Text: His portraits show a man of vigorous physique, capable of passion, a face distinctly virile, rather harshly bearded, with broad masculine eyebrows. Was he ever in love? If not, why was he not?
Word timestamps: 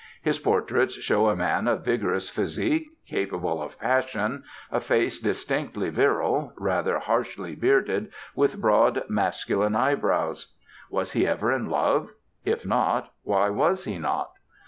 His 0.23 0.39
portraits 0.39 0.95
show 0.95 1.29
a 1.29 1.35
man 1.35 1.67
of 1.67 1.85
vigorous 1.85 2.27
physique, 2.27 2.87
capable 3.07 3.61
of 3.61 3.79
passion, 3.79 4.41
a 4.71 4.79
face 4.79 5.19
distinctly 5.19 5.91
virile, 5.91 6.53
rather 6.57 6.97
harshly 6.97 7.53
bearded, 7.53 8.11
with 8.33 8.59
broad 8.59 9.03
masculine 9.09 9.75
eyebrows. 9.75 10.55
Was 10.89 11.11
he 11.11 11.27
ever 11.27 11.51
in 11.51 11.69
love? 11.69 12.13
If 12.43 12.65
not, 12.65 13.13
why 13.21 13.51
was 13.51 13.83
he 13.85 13.99
not? 13.99 14.31